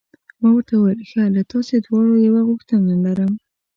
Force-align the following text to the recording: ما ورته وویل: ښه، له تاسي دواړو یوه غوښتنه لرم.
ما 0.41 0.49
ورته 0.53 0.73
وویل: 0.75 0.99
ښه، 1.09 1.23
له 1.35 1.41
تاسي 1.51 1.75
دواړو 1.85 2.23
یوه 2.27 2.41
غوښتنه 2.49 2.93
لرم. 3.05 3.31